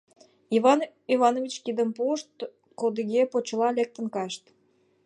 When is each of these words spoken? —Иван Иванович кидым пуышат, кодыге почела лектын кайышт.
—Иван 0.55 0.79
Иванович 1.13 1.53
кидым 1.65 1.89
пуышат, 1.97 2.39
кодыге 2.79 3.21
почела 3.31 3.69
лектын 3.77 4.05
кайышт. 4.15 4.43